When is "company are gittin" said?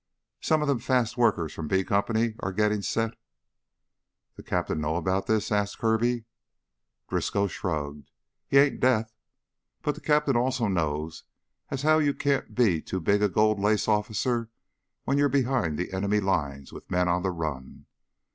1.83-2.81